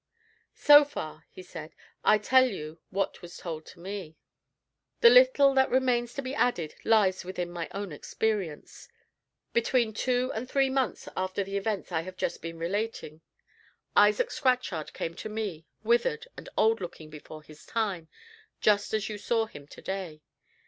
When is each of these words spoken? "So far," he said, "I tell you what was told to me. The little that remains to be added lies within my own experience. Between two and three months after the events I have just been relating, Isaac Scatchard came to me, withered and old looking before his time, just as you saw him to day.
"So 0.55 0.83
far," 0.83 1.27
he 1.29 1.43
said, 1.43 1.75
"I 2.03 2.17
tell 2.17 2.47
you 2.47 2.79
what 2.89 3.21
was 3.21 3.37
told 3.37 3.67
to 3.67 3.79
me. 3.79 4.17
The 5.01 5.11
little 5.11 5.53
that 5.53 5.69
remains 5.69 6.15
to 6.15 6.23
be 6.23 6.33
added 6.33 6.73
lies 6.83 7.23
within 7.23 7.51
my 7.51 7.69
own 7.71 7.91
experience. 7.91 8.89
Between 9.53 9.93
two 9.93 10.31
and 10.33 10.49
three 10.49 10.71
months 10.71 11.07
after 11.15 11.43
the 11.43 11.55
events 11.55 11.91
I 11.91 12.01
have 12.01 12.17
just 12.17 12.41
been 12.41 12.57
relating, 12.57 13.21
Isaac 13.95 14.31
Scatchard 14.31 14.91
came 14.93 15.13
to 15.17 15.29
me, 15.29 15.67
withered 15.83 16.27
and 16.35 16.49
old 16.57 16.81
looking 16.81 17.11
before 17.11 17.43
his 17.43 17.63
time, 17.63 18.07
just 18.59 18.95
as 18.95 19.07
you 19.07 19.19
saw 19.19 19.45
him 19.45 19.67
to 19.67 19.81
day. 19.83 20.21